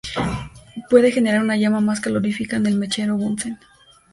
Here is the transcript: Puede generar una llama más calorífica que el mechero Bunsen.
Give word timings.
Puede 0.89 1.11
generar 1.11 1.41
una 1.43 1.57
llama 1.57 1.79
más 1.79 1.99
calorífica 1.99 2.59
que 2.59 2.69
el 2.69 2.75
mechero 2.79 3.17
Bunsen. 3.17 3.59